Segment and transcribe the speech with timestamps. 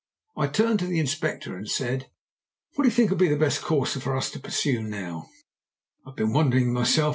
[0.35, 2.09] I turned to the Inspector and said
[2.73, 5.29] "What do you think will be the best course for us to pursue now?"
[6.07, 7.09] "I have been wondering myself.